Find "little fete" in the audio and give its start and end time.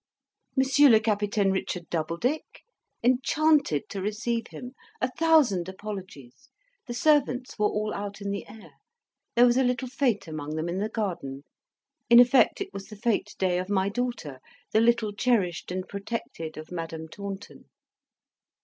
9.63-10.27